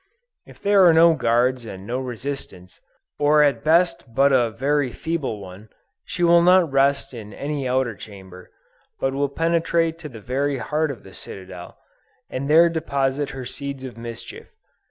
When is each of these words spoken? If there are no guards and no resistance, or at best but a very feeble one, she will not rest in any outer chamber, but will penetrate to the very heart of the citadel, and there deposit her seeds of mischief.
If 0.47 0.59
there 0.59 0.83
are 0.87 0.93
no 0.93 1.13
guards 1.13 1.63
and 1.63 1.85
no 1.85 1.99
resistance, 1.99 2.79
or 3.19 3.43
at 3.43 3.63
best 3.63 4.03
but 4.15 4.33
a 4.33 4.49
very 4.49 4.91
feeble 4.91 5.39
one, 5.39 5.69
she 6.03 6.23
will 6.23 6.41
not 6.41 6.71
rest 6.71 7.13
in 7.13 7.33
any 7.35 7.67
outer 7.67 7.93
chamber, 7.93 8.49
but 8.99 9.13
will 9.13 9.29
penetrate 9.29 9.99
to 9.99 10.09
the 10.09 10.19
very 10.19 10.57
heart 10.57 10.89
of 10.89 11.03
the 11.03 11.13
citadel, 11.13 11.77
and 12.31 12.49
there 12.49 12.67
deposit 12.67 13.29
her 13.29 13.45
seeds 13.45 13.83
of 13.83 13.95
mischief. 13.95 14.47